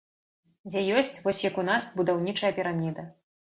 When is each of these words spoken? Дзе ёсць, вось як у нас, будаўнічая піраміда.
Дзе 0.69 0.81
ёсць, 1.01 1.19
вось 1.27 1.43
як 1.49 1.61
у 1.65 1.67
нас, 1.69 1.91
будаўнічая 2.01 2.53
піраміда. 2.59 3.09